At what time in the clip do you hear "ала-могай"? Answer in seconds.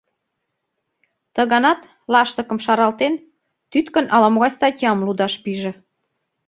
4.15-4.51